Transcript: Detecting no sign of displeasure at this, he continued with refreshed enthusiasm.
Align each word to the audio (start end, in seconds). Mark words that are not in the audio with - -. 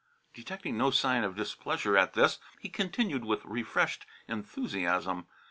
Detecting 0.33 0.75
no 0.79 0.89
sign 0.89 1.23
of 1.23 1.35
displeasure 1.35 1.95
at 1.95 2.13
this, 2.13 2.39
he 2.59 2.69
continued 2.69 3.23
with 3.23 3.45
refreshed 3.45 4.07
enthusiasm. 4.27 5.27